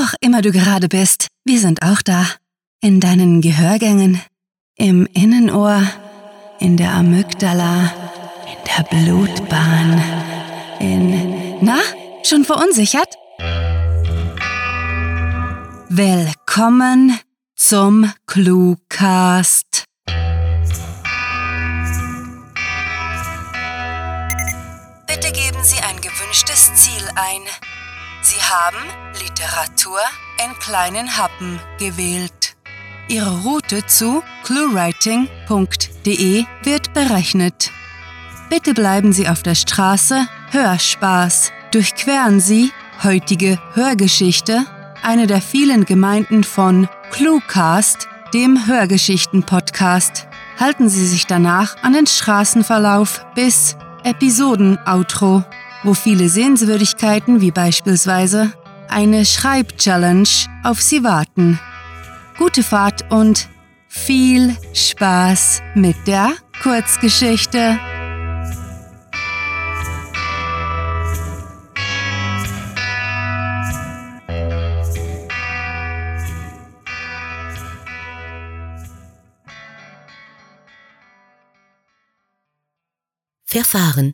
[0.00, 2.26] auch immer du gerade bist, wir sind auch da.
[2.80, 4.20] In deinen Gehörgängen,
[4.76, 5.82] im Innenohr,
[6.58, 7.92] in der Amygdala,
[8.46, 10.02] in der Blutbahn,
[10.78, 11.58] in...
[11.60, 11.78] Na,
[12.22, 13.14] schon verunsichert?
[15.90, 17.18] Willkommen
[17.54, 19.84] zum Cluecast.
[25.06, 27.42] Bitte geben Sie ein gewünschtes Ziel ein.
[28.22, 29.09] Sie haben
[29.40, 29.98] Literatur
[30.44, 32.56] in kleinen Happen gewählt.
[33.08, 37.70] Ihre Route zu cluewriting.de wird berechnet.
[38.50, 41.52] Bitte bleiben Sie auf der Straße Hörspaß.
[41.72, 42.70] Durchqueren Sie
[43.02, 44.66] heutige Hörgeschichte,
[45.02, 50.26] eine der vielen Gemeinden von Cluecast, dem Hörgeschichten-Podcast.
[50.58, 55.44] Halten Sie sich danach an den Straßenverlauf bis Episoden-Outro,
[55.82, 58.52] wo viele Sehenswürdigkeiten wie beispielsweise
[58.90, 60.28] eine Schreib-Challenge
[60.62, 61.58] auf Sie warten.
[62.38, 63.48] Gute Fahrt und
[63.88, 66.32] viel Spaß mit der
[66.62, 67.78] Kurzgeschichte.
[83.44, 84.12] Verfahren.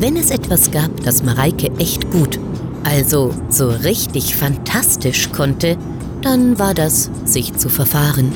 [0.00, 2.40] Wenn es etwas gab, das Mareike echt gut,
[2.84, 5.76] also so richtig fantastisch konnte,
[6.22, 8.32] dann war das, sich zu verfahren.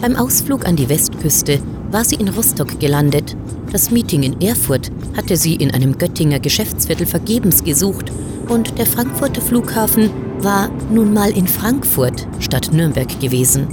[0.00, 1.58] Beim Ausflug an die Westküste
[1.90, 3.36] war sie in Rostock gelandet.
[3.72, 8.12] Das Meeting in Erfurt hatte sie in einem Göttinger Geschäftsviertel vergebens gesucht
[8.48, 13.66] und der Frankfurter Flughafen war nun mal in Frankfurt statt Nürnberg gewesen.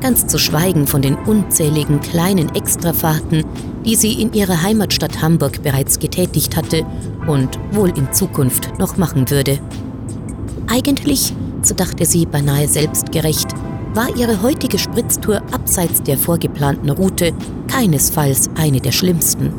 [0.00, 3.42] Ganz zu schweigen von den unzähligen kleinen Extrafahrten,
[3.88, 6.84] die sie in ihrer Heimatstadt Hamburg bereits getätigt hatte
[7.26, 9.58] und wohl in Zukunft noch machen würde.
[10.66, 11.32] Eigentlich,
[11.62, 13.48] so dachte sie beinahe selbstgerecht,
[13.94, 17.32] war ihre heutige Spritztour abseits der vorgeplanten Route
[17.68, 19.54] keinesfalls eine der schlimmsten.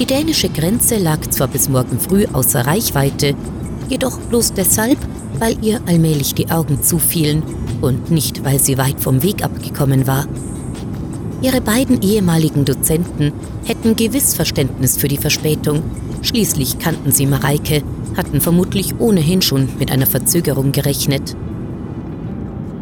[0.00, 3.36] Die dänische Grenze lag zwar bis morgen früh außer Reichweite,
[3.88, 4.98] jedoch bloß deshalb,
[5.38, 7.44] weil ihr allmählich die Augen zufielen
[7.82, 10.26] und nicht, weil sie weit vom Weg abgekommen war.
[11.40, 13.32] Ihre beiden ehemaligen Dozenten
[13.64, 15.82] hätten gewiss Verständnis für die Verspätung.
[16.22, 17.82] Schließlich kannten sie Mareike,
[18.16, 21.36] hatten vermutlich ohnehin schon mit einer Verzögerung gerechnet.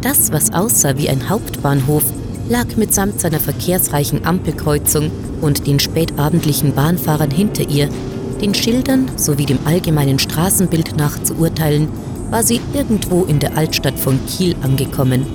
[0.00, 2.04] Das, was aussah wie ein Hauptbahnhof,
[2.48, 5.10] lag mitsamt seiner verkehrsreichen Ampelkreuzung
[5.42, 7.90] und den spätabendlichen Bahnfahrern hinter ihr
[8.40, 11.88] den Schildern sowie dem allgemeinen Straßenbild nach zu urteilen,
[12.30, 15.26] war sie irgendwo in der Altstadt von Kiel angekommen.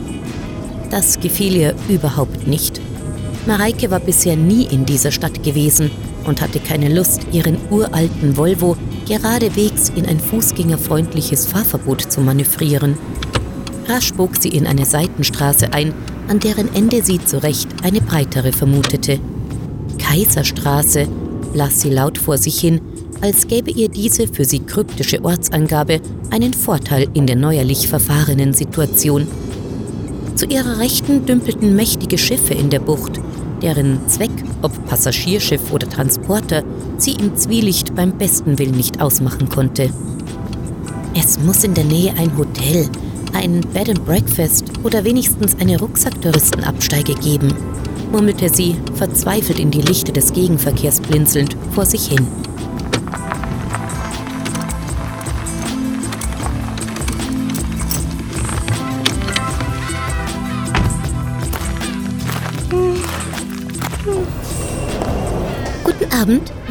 [0.90, 2.82] Das gefiel ihr überhaupt nicht.
[3.48, 5.92] Mareike war bisher nie in dieser Stadt gewesen
[6.26, 12.98] und hatte keine Lust, ihren uralten Volvo geradewegs in ein fußgängerfreundliches Fahrverbot zu manövrieren.
[13.88, 15.94] Rasch bog sie in eine Seitenstraße ein,
[16.28, 19.20] an deren Ende sie zu Recht eine breitere vermutete.
[19.98, 21.08] Kaiserstraße,
[21.54, 22.80] las sie laut vor sich hin
[23.22, 26.02] als gäbe ihr diese für sie kryptische Ortsangabe
[26.32, 29.28] einen Vorteil in der neuerlich verfahrenen Situation.
[30.36, 33.20] Zu ihrer Rechten dümpelten mächtige Schiffe in der Bucht,
[33.62, 36.64] deren Zweck, ob Passagierschiff oder Transporter,
[36.98, 39.90] sie im Zwielicht beim besten Willen nicht ausmachen konnte.
[41.14, 42.90] Es muss in der Nähe ein Hotel,
[43.34, 47.54] ein Bed and Breakfast oder wenigstens eine Rucksacktouristenabsteige geben,
[48.12, 52.28] murmelte sie, verzweifelt in die Lichter des Gegenverkehrs blinzelnd, vor sich hin.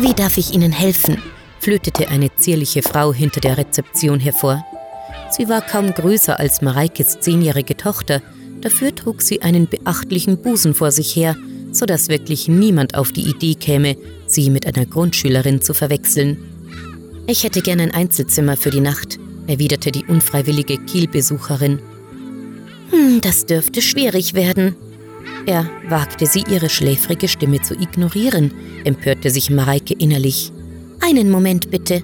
[0.02, 1.22] Wie darf ich Ihnen helfen?
[1.58, 4.64] flötete eine zierliche Frau hinter der Rezeption hervor.
[5.30, 8.22] Sie war kaum größer als Mareikes zehnjährige Tochter,
[8.62, 11.36] dafür trug sie einen beachtlichen Busen vor sich her,
[11.72, 13.96] so dass wirklich niemand auf die Idee käme,
[14.26, 16.38] sie mit einer Grundschülerin zu verwechseln.
[17.26, 21.78] Ich hätte gern ein Einzelzimmer für die Nacht, erwiderte die unfreiwillige Kielbesucherin.
[22.90, 24.74] Hm, das dürfte schwierig werden,
[25.46, 28.52] er wagte sie, ihre schläfrige Stimme zu ignorieren,
[28.84, 30.52] empörte sich Mareike innerlich.
[31.00, 32.02] Einen Moment bitte.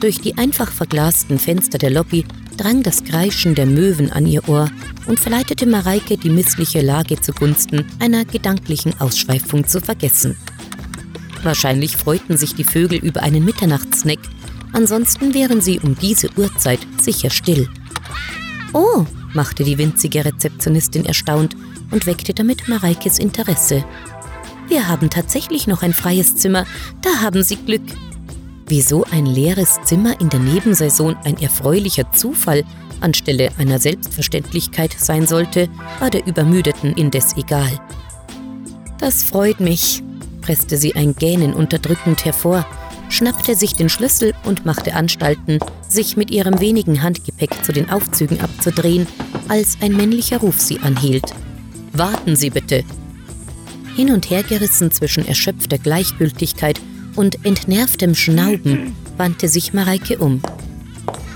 [0.00, 2.24] Durch die einfach verglasten Fenster der Lobby
[2.56, 4.70] drang das Kreischen der Möwen an ihr Ohr
[5.06, 10.36] und verleitete Mareike, die missliche Lage zugunsten einer gedanklichen Ausschweifung zu vergessen.
[11.42, 14.20] Wahrscheinlich freuten sich die Vögel über einen Mitternachtssnack,
[14.72, 17.68] ansonsten wären sie um diese Uhrzeit sicher still.
[18.72, 19.04] Oh,
[19.34, 21.54] machte die winzige Rezeptionistin erstaunt
[21.94, 23.84] und weckte damit Mareikes Interesse.
[24.68, 26.66] Wir haben tatsächlich noch ein freies Zimmer,
[27.00, 27.82] da haben Sie Glück.
[28.66, 32.64] Wieso ein leeres Zimmer in der Nebensaison ein erfreulicher Zufall
[33.00, 35.68] anstelle einer Selbstverständlichkeit sein sollte,
[36.00, 37.78] war der Übermüdeten indes egal.
[38.98, 40.02] Das freut mich,
[40.40, 42.66] presste sie ein Gähnen unterdrückend hervor,
[43.08, 45.58] schnappte sich den Schlüssel und machte Anstalten,
[45.88, 49.06] sich mit ihrem wenigen Handgepäck zu den Aufzügen abzudrehen,
[49.48, 51.34] als ein männlicher Ruf sie anhielt.
[51.94, 52.82] Warten Sie bitte!
[53.94, 56.80] Hin und her gerissen zwischen erschöpfter Gleichgültigkeit
[57.14, 60.42] und entnervtem Schnauben, wandte sich Mareike um.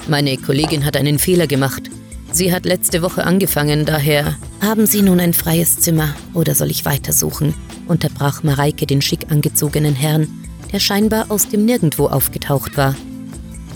[0.08, 1.84] Meine Kollegin hat einen Fehler gemacht.
[2.32, 6.84] Sie hat letzte Woche angefangen, daher haben Sie nun ein freies Zimmer oder soll ich
[6.84, 7.54] weitersuchen?
[7.86, 10.26] unterbrach Mareike den schick angezogenen Herrn,
[10.72, 12.96] der scheinbar aus dem Nirgendwo aufgetaucht war.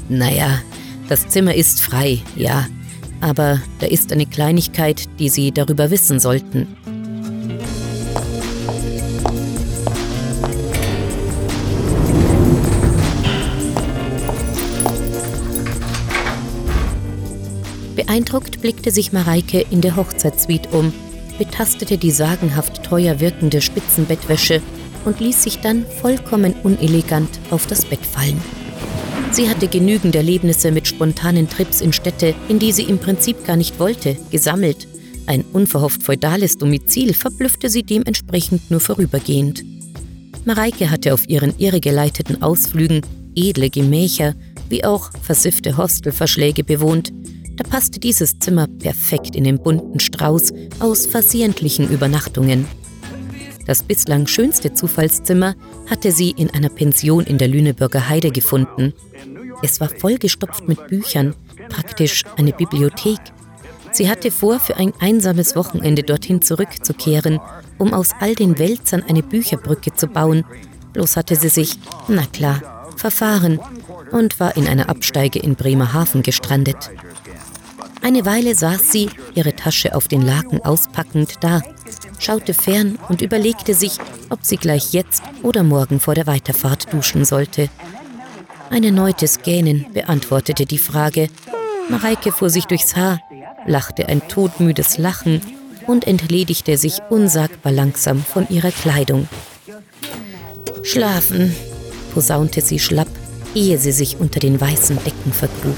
[0.08, 0.58] Naja,
[1.08, 2.66] das Zimmer ist frei, ja,
[3.22, 6.66] aber da ist eine Kleinigkeit, die Sie darüber wissen sollten.
[17.94, 20.92] Beeindruckt blickte sich Mareike in der Hochzeitssuite um,
[21.38, 24.60] betastete die sagenhaft teuer wirkende Spitzenbettwäsche
[25.04, 28.40] und ließ sich dann vollkommen unelegant auf das Bett fallen.
[29.32, 33.56] Sie hatte genügend Erlebnisse mit spontanen Trips in Städte, in die sie im Prinzip gar
[33.56, 34.86] nicht wollte, gesammelt.
[35.24, 39.64] Ein unverhofft feudales Domizil verblüffte sie dementsprechend nur vorübergehend.
[40.44, 43.00] Mareike hatte auf ihren irregeleiteten Ausflügen
[43.34, 44.34] edle Gemächer
[44.68, 47.10] wie auch versiffte Hostelverschläge bewohnt,
[47.56, 52.66] da passte dieses Zimmer perfekt in den bunten Strauß aus versehentlichen Übernachtungen.
[53.66, 55.54] Das bislang schönste Zufallszimmer
[55.88, 58.92] hatte sie in einer Pension in der Lüneburger Heide gefunden.
[59.62, 61.34] Es war vollgestopft mit Büchern,
[61.68, 63.20] praktisch eine Bibliothek.
[63.92, 67.40] Sie hatte vor, für ein einsames Wochenende dorthin zurückzukehren,
[67.78, 70.44] um aus all den Wälzern eine Bücherbrücke zu bauen.
[70.94, 73.60] Bloß hatte sie sich, na klar, verfahren
[74.10, 76.90] und war in einer Absteige in Bremerhaven gestrandet.
[78.00, 81.62] Eine Weile saß sie, ihre Tasche auf den Laken auspackend, da,
[82.18, 83.92] schaute fern und überlegte sich,
[84.30, 87.68] ob sie gleich jetzt oder morgen vor der Weiterfahrt duschen sollte.
[88.70, 91.28] Ein erneutes Gähnen beantwortete die Frage.
[91.88, 93.20] Mareike fuhr sich durchs Haar,
[93.66, 95.40] lachte ein todmüdes Lachen
[95.86, 99.28] und entledigte sich unsagbar langsam von ihrer Kleidung.
[100.82, 101.54] Schlafen,
[102.14, 103.08] posaunte sie schlapp,
[103.54, 105.76] ehe sie sich unter den weißen Decken vergrub.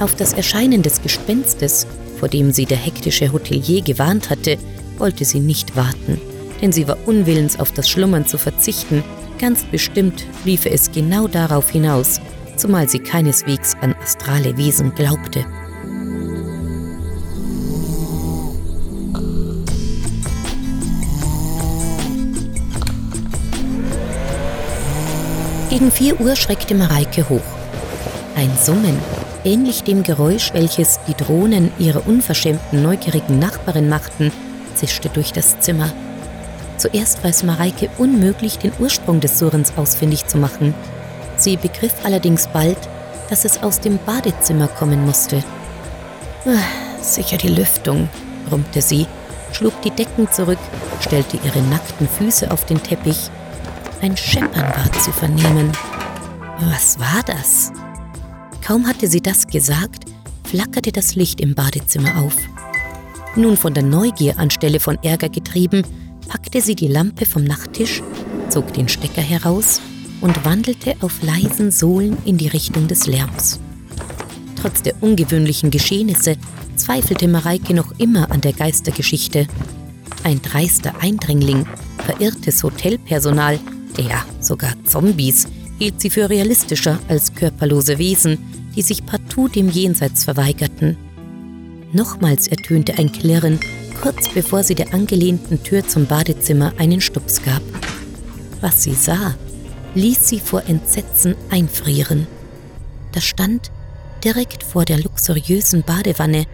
[0.00, 1.86] Auf das Erscheinen des Gespenstes,
[2.18, 4.58] vor dem sie der hektische Hotelier gewarnt hatte,
[5.00, 6.20] wollte sie nicht warten,
[6.60, 9.04] denn sie war unwillens auf das Schlummern zu verzichten.
[9.38, 12.20] Ganz bestimmt liefe es genau darauf hinaus,
[12.56, 15.44] zumal sie keineswegs an astrale Wesen glaubte.
[25.70, 27.40] Gegen vier Uhr schreckte Mareike hoch.
[28.34, 28.98] Ein Summen,
[29.44, 34.32] ähnlich dem Geräusch, welches die Drohnen ihrer unverschämten, neugierigen Nachbarin machten,
[34.78, 35.90] zischte durch das Zimmer.
[36.76, 40.74] Zuerst war es Mareike unmöglich, den Ursprung des Surrens ausfindig zu machen.
[41.36, 42.78] Sie begriff allerdings bald,
[43.28, 45.42] dass es aus dem Badezimmer kommen musste.
[46.46, 48.08] Ah, sicher die Lüftung,
[48.48, 49.06] brummte sie,
[49.52, 50.58] schlug die Decken zurück,
[51.00, 53.30] stellte ihre nackten Füße auf den Teppich.
[54.00, 55.72] Ein Scheppern war zu vernehmen.
[56.60, 57.72] Was war das?
[58.64, 60.04] Kaum hatte sie das gesagt,
[60.44, 62.34] flackerte das Licht im Badezimmer auf.
[63.38, 65.84] Nun von der Neugier anstelle von Ärger getrieben,
[66.26, 68.02] packte sie die Lampe vom Nachttisch,
[68.48, 69.80] zog den Stecker heraus
[70.20, 73.60] und wandelte auf leisen Sohlen in die Richtung des Lärms.
[74.60, 76.36] Trotz der ungewöhnlichen Geschehnisse
[76.74, 79.46] zweifelte Mareike noch immer an der Geistergeschichte.
[80.24, 81.64] Ein dreister Eindringling,
[82.04, 83.60] verirrtes Hotelpersonal,
[83.98, 85.46] ja, sogar Zombies,
[85.78, 88.36] hielt sie für realistischer als körperlose Wesen,
[88.74, 90.96] die sich partout dem Jenseits verweigerten.
[91.92, 93.58] Nochmals ertönte ein Klirren,
[94.02, 97.62] kurz bevor sie der angelehnten Tür zum Badezimmer einen Stups gab.
[98.60, 99.34] Was sie sah,
[99.94, 102.26] ließ sie vor Entsetzen einfrieren.
[103.12, 103.70] Da stand,
[104.22, 106.44] direkt vor der luxuriösen Badewanne,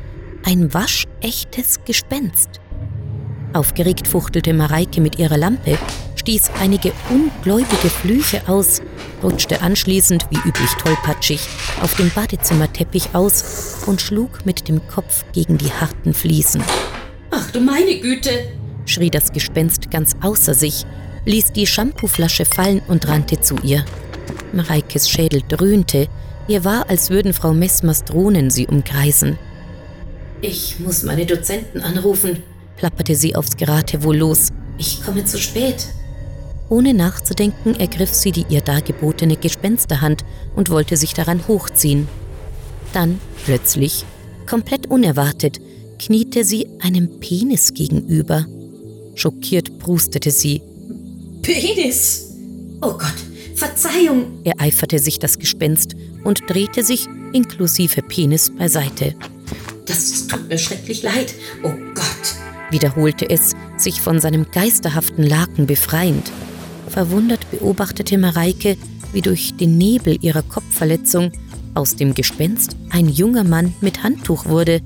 [0.44, 2.60] ein waschechtes Gespenst.
[3.54, 5.78] Aufgeregt fuchtelte Mareike mit ihrer Lampe,
[6.24, 8.80] stieß einige ungläubige Flüche aus,
[9.22, 11.38] rutschte anschließend, wie üblich tollpatschig,
[11.82, 16.64] auf dem Badezimmerteppich aus und schlug mit dem Kopf gegen die harten Fliesen.
[17.30, 18.30] Ach du meine Güte!
[18.86, 20.86] schrie das Gespenst ganz außer sich,
[21.26, 23.84] ließ die Shampooflasche fallen und rannte zu ihr.
[24.54, 26.08] Mareikes Schädel dröhnte,
[26.48, 29.38] ihr war, als würden Frau Messmers Drohnen sie umkreisen.
[30.40, 32.42] Ich muss meine Dozenten anrufen,
[32.78, 34.48] plapperte sie aufs Geratewohl los.
[34.78, 35.88] Ich komme zu spät.
[36.68, 40.24] Ohne nachzudenken ergriff sie die ihr dargebotene Gespensterhand
[40.56, 42.08] und wollte sich daran hochziehen.
[42.92, 44.04] Dann, plötzlich,
[44.46, 45.60] komplett unerwartet,
[45.98, 48.46] kniete sie einem Penis gegenüber.
[49.14, 50.62] Schockiert brustete sie.
[51.42, 52.32] Penis!
[52.80, 53.14] Oh Gott,
[53.54, 54.40] Verzeihung!
[54.44, 55.94] ereiferte sich das Gespenst
[56.24, 59.14] und drehte sich inklusive Penis beiseite.
[59.86, 61.34] Das tut mir schrecklich leid.
[61.62, 62.14] Oh Gott!
[62.70, 66.32] wiederholte es, sich von seinem geisterhaften Laken befreiend.
[66.88, 68.76] Verwundert beobachtete Mareike,
[69.12, 71.32] wie durch den Nebel ihrer Kopfverletzung
[71.74, 74.80] aus dem Gespenst ein junger Mann mit Handtuch wurde,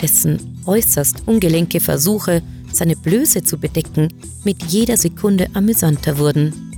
[0.00, 4.08] dessen äußerst ungelenke Versuche, seine Blöße zu bedecken,
[4.44, 6.72] mit jeder Sekunde amüsanter wurden.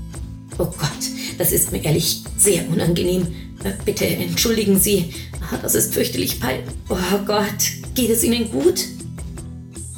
[0.59, 3.27] Oh Gott, das ist mir ehrlich sehr unangenehm.
[3.65, 5.13] Äh, bitte entschuldigen Sie.
[5.41, 6.61] Ah, das ist fürchterlich pein.
[6.89, 6.97] Oh
[7.27, 8.85] Gott, geht es Ihnen gut?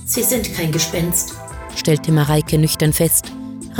[0.06, 1.34] Sie sind kein Gespenst,
[1.76, 3.26] stellte Mareike nüchtern fest,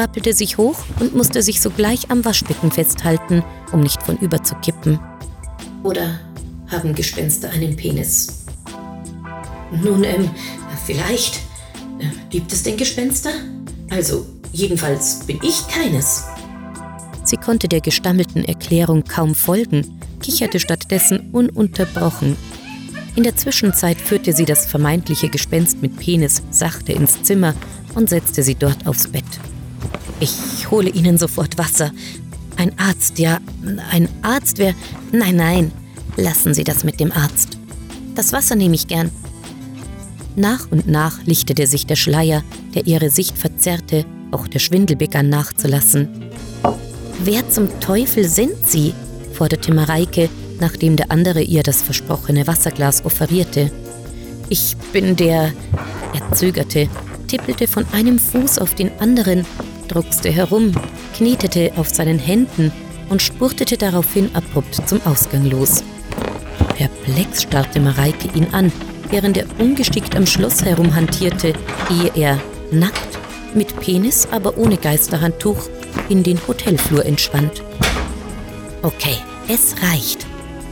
[0.01, 4.55] rappelte sich hoch und musste sich sogleich am Waschbecken festhalten, um nicht von über zu
[4.57, 4.99] kippen.
[5.83, 6.19] Oder
[6.69, 8.47] haben Gespenster einen Penis?
[9.71, 10.31] Nun, ähm,
[10.85, 11.37] vielleicht.
[11.99, 13.31] Äh, gibt es denn Gespenster?
[13.91, 16.25] Also, jedenfalls bin ich keines.
[17.25, 22.37] Sie konnte der gestammelten Erklärung kaum folgen, kicherte stattdessen ununterbrochen.
[23.17, 27.55] In der Zwischenzeit führte sie das vermeintliche Gespenst mit Penis sachte ins Zimmer
[27.95, 29.25] und setzte sie dort aufs Bett.
[30.21, 31.93] Ich hole Ihnen sofort Wasser.
[32.57, 33.39] Ein Arzt, ja,
[33.91, 34.75] ein Arzt wäre.
[35.13, 35.73] Nein, nein,
[36.17, 37.59] lassen Sie das mit dem Arzt.
[38.15, 39.11] Das Wasser nehme ich gern.
[40.37, 42.43] Nach und nach lichtete sich der Schleier,
[42.75, 46.09] der ihre Sicht verzerrte, auch der Schwindel begann nachzulassen.
[47.25, 48.95] Wer zum Teufel sind Sie?
[49.33, 50.29] forderte Mareike,
[50.61, 53.73] nachdem der andere ihr das versprochene Wasserglas offerierte.
[54.51, 55.53] Ich bin der.
[56.13, 56.89] Er zögerte,
[57.27, 59.47] tippelte von einem Fuß auf den anderen,
[59.91, 60.73] druckste herum,
[61.17, 62.73] knetete auf seinen Händen
[63.09, 65.83] und spurtete daraufhin abrupt zum Ausgang los.
[66.77, 68.73] Perplex starrte Mareike ihn an,
[69.11, 71.53] während er ungeschickt am Schloss herumhantierte,
[71.91, 73.19] ehe er, nackt,
[73.55, 75.69] mit Penis, aber ohne Geisterhandtuch,
[76.09, 77.63] in den Hotelflur entschwand.
[78.83, 79.17] Okay,
[79.49, 80.27] es reicht,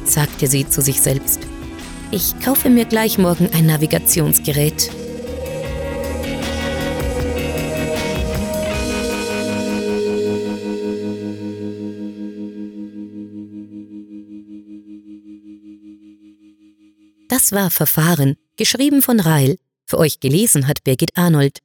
[0.05, 1.41] sagte sie zu sich selbst.
[2.11, 4.91] Ich kaufe mir gleich morgen ein Navigationsgerät.
[17.29, 19.59] Das war Verfahren, geschrieben von Reil.
[19.85, 21.59] Für euch gelesen hat Birgit Arnold.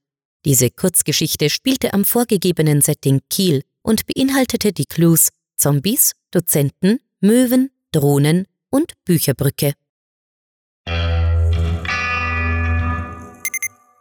[0.43, 8.45] Diese Kurzgeschichte spielte am vorgegebenen Setting Kiel und beinhaltete die Clues Zombies, Dozenten, Möwen, Drohnen
[8.69, 9.73] und Bücherbrücke.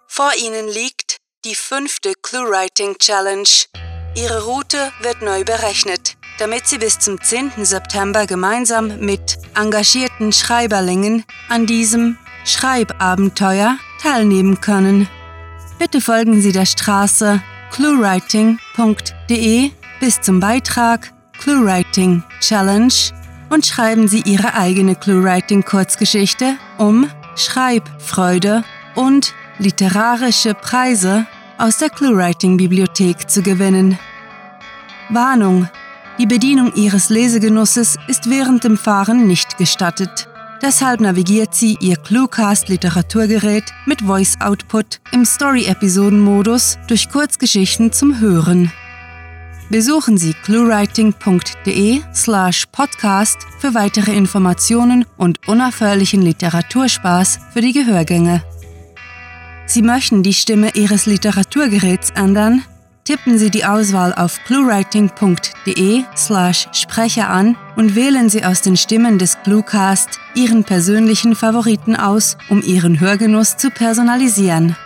[0.08, 3.48] Vor Ihnen liegt die fünfte Clue-Writing Challenge.
[4.16, 7.64] Ihre Route wird neu berechnet, damit Sie bis zum 10.
[7.64, 15.08] September gemeinsam mit engagierten Schreiberlingen an diesem Schreibabenteuer teilnehmen können.
[15.78, 19.70] Bitte folgen Sie der Straße cluewriting.de
[20.00, 22.92] bis zum Beitrag Cluewriting Challenge
[23.50, 31.26] und schreiben Sie Ihre eigene Cluewriting Kurzgeschichte, um Schreibfreude und literarische Preise
[31.58, 33.98] aus der Cluewriting Bibliothek zu gewinnen.
[35.08, 35.68] Warnung:
[36.18, 40.28] Die Bedienung Ihres Lesegenusses ist während dem Fahren nicht gestattet.
[40.60, 48.70] Deshalb navigiert sie ihr Cluecast Literaturgerät mit Voice Output im Story-Episoden-Modus durch Kurzgeschichten zum Hören.
[49.70, 58.44] Besuchen Sie cluewriting.de slash podcast für weitere Informationen und unaufhörlichen Literaturspaß für die Gehörgänge.
[59.64, 62.62] Sie möchten die Stimme Ihres Literaturgeräts ändern?
[63.12, 69.18] Tippen Sie die Auswahl auf cluewriting.de slash Sprecher an und wählen Sie aus den Stimmen
[69.18, 74.76] des Cluecast Ihren persönlichen Favoriten aus, um Ihren Hörgenuss zu personalisieren.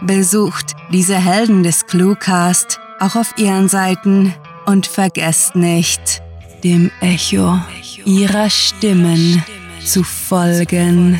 [0.00, 4.32] Besucht diese Helden des Cluecast auch auf Ihren Seiten
[4.66, 6.22] und vergesst nicht,
[6.62, 7.58] dem Echo
[8.04, 9.42] Ihrer Stimmen
[9.84, 11.18] zu folgen.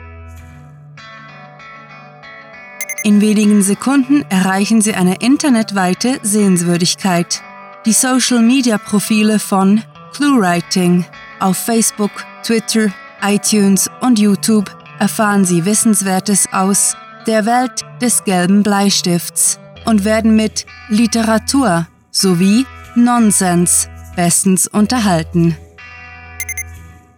[3.04, 7.42] In wenigen Sekunden erreichen Sie eine internetweite Sehenswürdigkeit.
[7.86, 9.80] Die Social-Media-Profile von
[10.12, 11.04] ClueWriting.
[11.38, 12.10] Auf Facebook,
[12.42, 16.96] Twitter, iTunes und YouTube erfahren Sie Wissenswertes aus
[17.28, 22.66] der Welt des gelben Bleistifts und werden mit Literatur sowie
[22.96, 25.56] Nonsens bestens unterhalten.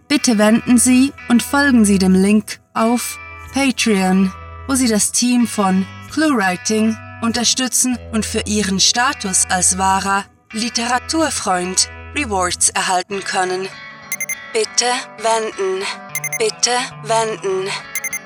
[0.07, 3.17] Bitte wenden Sie und folgen Sie dem Link auf
[3.55, 4.31] Patreon,
[4.67, 12.69] wo Sie das Team von ClueWriting unterstützen und für Ihren Status als wahrer Literaturfreund Rewards
[12.69, 13.69] erhalten können.
[14.51, 14.87] Bitte
[15.19, 15.85] wenden.
[16.39, 16.71] Bitte
[17.03, 17.69] wenden.